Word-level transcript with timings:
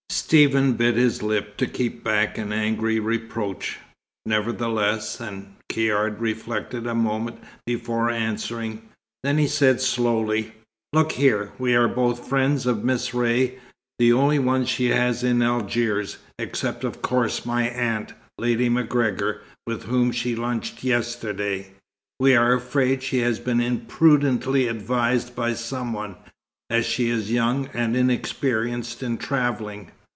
Stephen 0.31 0.73
bit 0.73 0.95
his 0.95 1.21
lip 1.21 1.57
to 1.57 1.67
keep 1.67 2.05
back 2.05 2.37
an 2.37 2.53
angry 2.53 3.01
reproach, 3.01 3.79
nevertheless, 4.25 5.19
and 5.19 5.55
Caird 5.67 6.21
reflected 6.21 6.87
a 6.87 6.95
moment 6.95 7.37
before 7.65 8.09
answering. 8.09 8.81
Then 9.23 9.37
he 9.37 9.47
said 9.47 9.81
slowly; 9.81 10.53
"Look 10.93 11.13
here: 11.13 11.51
we 11.59 11.75
are 11.75 11.89
both 11.89 12.29
friends 12.29 12.65
of 12.65 12.81
Miss 12.83 13.13
Ray, 13.13 13.59
the 13.99 14.13
only 14.13 14.39
ones 14.39 14.69
she 14.69 14.87
has 14.91 15.21
in 15.21 15.41
Algiers, 15.41 16.17
except 16.39 16.85
of 16.85 17.01
course 17.01 17.45
my 17.45 17.67
aunt, 17.67 18.13
Lady 18.37 18.69
MacGregor, 18.69 19.41
with 19.67 19.83
whom 19.83 20.13
she 20.13 20.33
lunched 20.33 20.81
yesterday. 20.81 21.73
We 22.21 22.37
are 22.37 22.53
afraid 22.53 23.03
she 23.03 23.17
has 23.17 23.39
been 23.41 23.59
imprudently 23.59 24.67
advised 24.69 25.35
by 25.35 25.55
some 25.55 25.91
one, 25.91 26.15
as 26.69 26.85
she 26.85 27.09
is 27.09 27.33
young 27.33 27.67
and 27.73 27.97
inexperienced 27.97 29.03
in 29.03 29.17
travelling. 29.17 29.91